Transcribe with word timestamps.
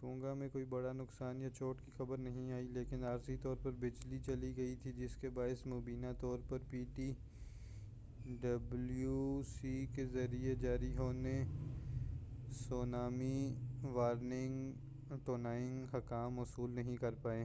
ٹونگا 0.00 0.32
میں 0.34 0.48
کوئی 0.48 0.64
بڑا 0.64 0.92
نقصان 0.92 1.40
یا 1.42 1.50
چوٹ 1.50 1.80
کی 1.84 1.92
خبر 1.96 2.18
نہیں 2.18 2.52
آئی 2.52 2.66
لیکن 2.68 3.04
عارضی 3.04 3.36
طور 3.36 3.56
پر 3.62 3.70
بجلی 3.70 4.18
چلی 4.26 4.52
گئی 4.56 4.74
تھی 4.82 4.92
جس 4.92 5.16
کے 5.16 5.28
باعث 5.28 5.66
مبینہ 5.66 6.06
طور 6.20 6.38
پر 6.48 6.58
پی 6.70 6.84
ٹی 6.94 7.10
ڈبلو 8.40 9.42
سی 9.46 9.74
کے 9.94 10.04
ذریعہ 10.06 10.54
جاری 10.54 10.96
ہونے 10.96 11.42
سونامی 12.68 13.54
وارننگ 13.82 14.72
ٹونگائی 15.24 15.84
حکام 15.94 16.34
موصول 16.34 16.70
نہیں 16.70 16.96
کر 16.96 17.14
پائے 17.22 17.44